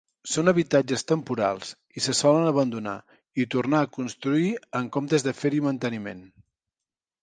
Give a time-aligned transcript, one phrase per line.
[0.35, 2.97] Són habitatges temporals, i se solen abandonar
[3.45, 6.31] i tornar a construir en comptes de fer-hi manteniment.